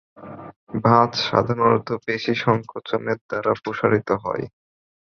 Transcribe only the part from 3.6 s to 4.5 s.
প্ররোচিত হয়।